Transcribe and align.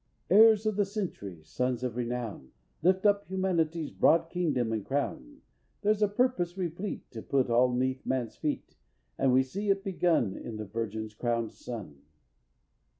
_Heirs 0.31 0.65
of 0.65 0.77
the 0.77 0.83
century, 0.85 1.43
Sons 1.43 1.83
of 1.83 1.95
renown, 1.95 2.49
Lift 2.81 3.05
up 3.05 3.27
humanity's 3.27 3.91
Broad 3.91 4.31
kingdom 4.31 4.71
and 4.73 4.83
crown. 4.83 5.41
There's 5.83 6.01
a 6.01 6.07
purpose 6.07 6.57
replete, 6.57 7.11
To 7.11 7.21
put 7.21 7.51
all 7.51 7.71
'neath 7.71 8.03
man's 8.03 8.35
feet, 8.35 8.77
And 9.19 9.31
we 9.31 9.43
see 9.43 9.69
it 9.69 9.83
begun 9.83 10.35
In 10.35 10.55
the 10.57 10.65
Virgin's 10.65 11.13
crowned 11.13 11.51
Son. 11.51 12.01